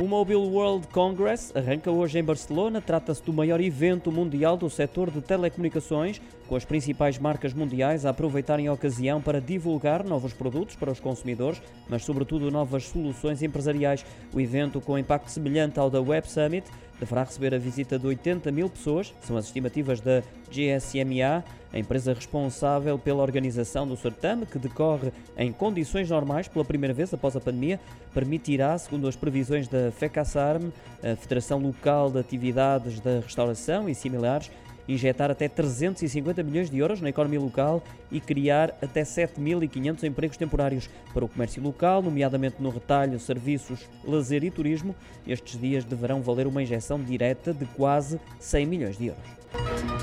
O 0.00 0.08
Mobile 0.08 0.40
World 0.40 0.88
Congress 0.88 1.56
arranca 1.56 1.88
hoje 1.88 2.18
em 2.18 2.24
Barcelona. 2.24 2.80
Trata-se 2.80 3.22
do 3.22 3.32
maior 3.32 3.60
evento 3.60 4.10
mundial 4.10 4.56
do 4.56 4.68
setor 4.68 5.08
de 5.08 5.20
telecomunicações, 5.20 6.20
com 6.48 6.56
as 6.56 6.64
principais 6.64 7.16
marcas 7.16 7.54
mundiais 7.54 8.04
a 8.04 8.10
aproveitarem 8.10 8.66
a 8.66 8.72
ocasião 8.72 9.22
para 9.22 9.40
divulgar 9.40 10.02
novos 10.02 10.32
produtos 10.32 10.74
para 10.74 10.90
os 10.90 10.98
consumidores, 10.98 11.62
mas 11.88 12.04
sobretudo 12.04 12.50
novas 12.50 12.88
soluções 12.88 13.40
empresariais. 13.40 14.04
O 14.34 14.40
evento, 14.40 14.80
com 14.80 14.98
impacto 14.98 15.28
semelhante 15.28 15.78
ao 15.78 15.88
da 15.88 16.00
Web 16.00 16.28
Summit, 16.28 16.68
deverá 16.98 17.24
receber 17.24 17.54
a 17.54 17.58
visita 17.58 17.98
de 17.98 18.06
80 18.06 18.50
mil 18.50 18.68
pessoas, 18.68 19.12
são 19.22 19.36
as 19.36 19.46
estimativas 19.46 20.00
da 20.00 20.22
GSMA, 20.50 21.44
a 21.72 21.78
empresa 21.78 22.14
responsável 22.14 22.98
pela 22.98 23.22
organização 23.22 23.86
do 23.86 23.96
certame, 23.96 24.46
que 24.46 24.58
decorre 24.58 25.12
em 25.36 25.52
condições 25.52 26.08
normais 26.08 26.46
pela 26.46 26.64
primeira 26.64 26.94
vez 26.94 27.12
após 27.12 27.34
a 27.34 27.40
pandemia, 27.40 27.80
permitirá, 28.12 28.78
segundo 28.78 29.08
as 29.08 29.16
previsões 29.16 29.66
da 29.66 29.90
FECASARM, 29.90 30.72
a 31.02 31.16
Federação 31.16 31.58
Local 31.58 32.10
de 32.10 32.18
Atividades 32.20 33.00
da 33.00 33.20
Restauração 33.20 33.88
e 33.88 33.94
similares, 33.94 34.50
injetar 34.88 35.30
até 35.30 35.48
350 35.48 36.42
milhões 36.42 36.70
de 36.70 36.78
euros 36.78 37.00
na 37.00 37.08
economia 37.08 37.40
local 37.40 37.82
e 38.10 38.20
criar 38.20 38.76
até 38.82 39.02
7.500 39.02 40.02
empregos 40.04 40.36
temporários 40.36 40.88
para 41.12 41.24
o 41.24 41.28
comércio 41.28 41.62
local, 41.62 42.02
nomeadamente 42.02 42.56
no 42.60 42.70
retalho, 42.70 43.18
serviços, 43.18 43.88
lazer 44.04 44.44
e 44.44 44.50
turismo. 44.50 44.94
Estes 45.26 45.58
dias 45.58 45.84
deverão 45.84 46.22
valer 46.22 46.46
uma 46.46 46.62
injeção 46.62 47.02
direta 47.02 47.52
de 47.52 47.64
quase 47.66 48.20
100 48.38 48.66
milhões 48.66 48.98
de 48.98 49.06
euros. 49.06 49.93